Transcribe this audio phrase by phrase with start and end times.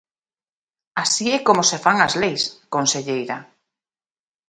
[1.03, 2.43] Así é como se fan as leis,
[2.75, 3.37] conselleira.